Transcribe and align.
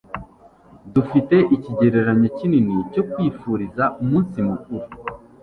dufite 0.93 1.35
icyegeranyo 1.55 2.27
kinini 2.37 2.75
cyo 2.91 3.03
kwifuriza 3.11 3.83
umunsi 4.01 4.37
mukuru 4.47 4.85